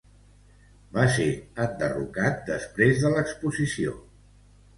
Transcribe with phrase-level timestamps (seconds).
[0.95, 1.27] Va ser
[1.65, 3.95] enderrocat després de l'exposició.